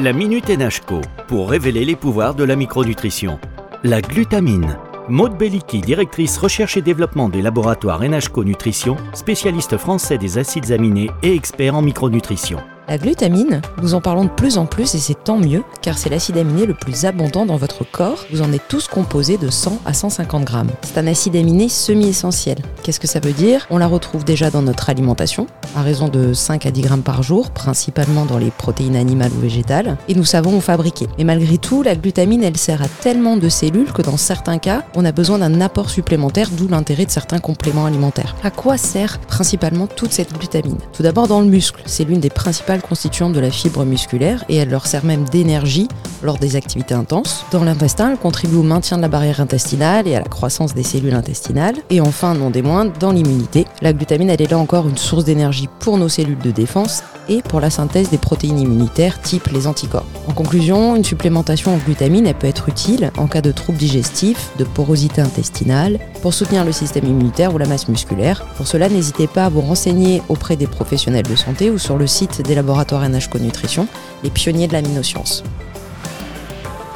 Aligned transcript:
La 0.00 0.14
Minute 0.14 0.48
NHCO 0.48 1.02
pour 1.28 1.50
révéler 1.50 1.84
les 1.84 1.96
pouvoirs 1.96 2.34
de 2.34 2.44
la 2.44 2.56
micronutrition. 2.56 3.38
La 3.84 4.00
glutamine. 4.00 4.78
Maude 5.08 5.36
Belliki, 5.36 5.80
directrice 5.80 6.38
recherche 6.38 6.78
et 6.78 6.82
développement 6.82 7.28
des 7.28 7.42
laboratoires 7.42 8.00
NHCO 8.00 8.42
Nutrition, 8.42 8.96
spécialiste 9.12 9.76
français 9.76 10.16
des 10.16 10.38
acides 10.38 10.72
aminés 10.72 11.10
et 11.22 11.34
expert 11.34 11.74
en 11.74 11.82
micronutrition. 11.82 12.58
La 12.88 12.98
glutamine, 12.98 13.62
nous 13.80 13.94
en 13.94 14.00
parlons 14.00 14.24
de 14.24 14.30
plus 14.30 14.58
en 14.58 14.66
plus 14.66 14.96
et 14.96 14.98
c'est 14.98 15.22
tant 15.22 15.38
mieux 15.38 15.62
car 15.82 15.96
c'est 15.96 16.10
l'acide 16.10 16.36
aminé 16.36 16.66
le 16.66 16.74
plus 16.74 17.04
abondant 17.04 17.46
dans 17.46 17.56
votre 17.56 17.84
corps. 17.88 18.26
Vous 18.32 18.42
en 18.42 18.52
êtes 18.52 18.66
tous 18.68 18.88
composés 18.88 19.36
de 19.36 19.50
100 19.50 19.80
à 19.86 19.92
150 19.94 20.44
grammes. 20.44 20.70
C'est 20.82 20.98
un 20.98 21.06
acide 21.06 21.36
aminé 21.36 21.68
semi-essentiel. 21.68 22.58
Qu'est-ce 22.82 22.98
que 22.98 23.06
ça 23.06 23.20
veut 23.20 23.32
dire? 23.32 23.68
On 23.70 23.78
la 23.78 23.86
retrouve 23.86 24.24
déjà 24.24 24.50
dans 24.50 24.62
notre 24.62 24.90
alimentation, 24.90 25.46
à 25.76 25.82
raison 25.82 26.08
de 26.08 26.32
5 26.32 26.66
à 26.66 26.72
10 26.72 26.82
grammes 26.82 27.02
par 27.02 27.22
jour, 27.22 27.52
principalement 27.52 28.24
dans 28.24 28.38
les 28.38 28.50
protéines 28.50 28.96
animales 28.96 29.30
ou 29.36 29.40
végétales, 29.40 29.96
et 30.08 30.14
nous 30.14 30.24
savons 30.24 30.56
où 30.56 30.60
fabriquer. 30.60 31.06
Mais 31.18 31.24
malgré 31.24 31.58
tout, 31.58 31.84
la 31.84 31.94
glutamine, 31.94 32.42
elle 32.42 32.56
sert 32.56 32.82
à 32.82 32.88
tellement 32.88 33.36
de 33.36 33.48
cellules 33.48 33.92
que 33.92 34.02
dans 34.02 34.16
certains 34.16 34.58
cas, 34.58 34.82
on 34.96 35.04
a 35.04 35.12
besoin 35.12 35.38
d'un 35.38 35.60
apport 35.60 35.88
supplémentaire, 35.88 36.48
d'où 36.50 36.66
l'intérêt 36.66 37.06
de 37.06 37.12
certains 37.12 37.38
compléments 37.38 37.86
alimentaires. 37.86 38.34
À 38.42 38.50
quoi 38.50 38.76
sert 38.76 39.20
principalement 39.20 39.86
toute 39.86 40.12
cette 40.12 40.36
glutamine? 40.36 40.78
Tout 40.92 41.04
d'abord 41.04 41.28
dans 41.28 41.40
le 41.40 41.46
muscle, 41.46 41.80
c'est 41.86 42.04
l'une 42.04 42.20
des 42.20 42.30
principales 42.30 42.71
constituante 42.80 43.34
de 43.34 43.40
la 43.40 43.50
fibre 43.50 43.84
musculaire 43.84 44.44
et 44.48 44.56
elle 44.56 44.70
leur 44.70 44.86
sert 44.86 45.04
même 45.04 45.24
d'énergie 45.28 45.88
lors 46.22 46.38
des 46.38 46.56
activités 46.56 46.94
intenses. 46.94 47.44
Dans 47.50 47.64
l'intestin, 47.64 48.12
elle 48.12 48.18
contribue 48.18 48.56
au 48.56 48.62
maintien 48.62 48.96
de 48.96 49.02
la 49.02 49.08
barrière 49.08 49.40
intestinale 49.40 50.06
et 50.08 50.14
à 50.14 50.20
la 50.20 50.28
croissance 50.28 50.74
des 50.74 50.82
cellules 50.82 51.14
intestinales. 51.14 51.76
Et 51.90 52.00
enfin, 52.00 52.34
non 52.34 52.50
des 52.50 52.62
moindres, 52.62 52.92
dans 52.98 53.12
l'immunité, 53.12 53.66
la 53.80 53.92
glutamine, 53.92 54.30
elle 54.30 54.42
est 54.42 54.50
là 54.50 54.58
encore 54.58 54.88
une 54.88 54.96
source 54.96 55.24
d'énergie 55.24 55.68
pour 55.80 55.98
nos 55.98 56.08
cellules 56.08 56.38
de 56.38 56.50
défense 56.50 57.02
et 57.28 57.42
pour 57.42 57.60
la 57.60 57.70
synthèse 57.70 58.10
des 58.10 58.18
protéines 58.18 58.58
immunitaires 58.58 59.20
type 59.20 59.48
les 59.48 59.66
anticorps. 59.66 60.06
En 60.28 60.32
conclusion, 60.32 60.96
une 60.96 61.04
supplémentation 61.04 61.74
en 61.74 61.78
glutamine, 61.78 62.26
elle 62.26 62.34
peut 62.34 62.46
être 62.46 62.68
utile 62.68 63.10
en 63.16 63.26
cas 63.26 63.40
de 63.40 63.52
troubles 63.52 63.78
digestifs, 63.78 64.50
de 64.58 64.64
porosité 64.64 65.20
intestinale, 65.20 65.98
pour 66.20 66.34
soutenir 66.34 66.64
le 66.64 66.72
système 66.72 67.04
immunitaire 67.04 67.54
ou 67.54 67.58
la 67.58 67.66
masse 67.66 67.88
musculaire. 67.88 68.44
Pour 68.56 68.66
cela, 68.66 68.88
n'hésitez 68.88 69.26
pas 69.26 69.46
à 69.46 69.48
vous 69.48 69.60
renseigner 69.60 70.22
auprès 70.28 70.56
des 70.56 70.66
professionnels 70.66 71.26
de 71.26 71.36
santé 71.36 71.70
ou 71.70 71.78
sur 71.78 71.96
le 71.96 72.06
site 72.06 72.42
des 72.42 72.54
laboratoires 72.54 73.08
NHCO 73.08 73.38
Nutrition, 73.38 73.86
les 74.22 74.30
pionniers 74.30 74.68
de 74.68 74.72
l'aminoscience. 74.72 75.42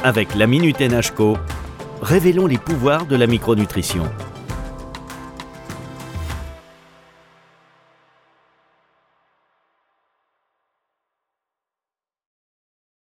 Avec 0.03 0.35
la 0.35 0.45
Minute 0.45 0.79
NHCO, 0.79 1.37
révélons 2.01 2.45
les 2.45 2.59
pouvoirs 2.59 3.07
de 3.07 3.15
la 3.15 3.25
micronutrition. 3.25 4.03